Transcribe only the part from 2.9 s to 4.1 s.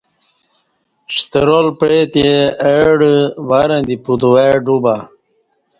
ڈہ ورں دی